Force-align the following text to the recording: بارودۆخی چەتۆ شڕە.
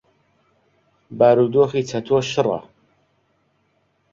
بارودۆخی 1.17 1.81
چەتۆ 1.89 2.17
شڕە. 2.31 2.59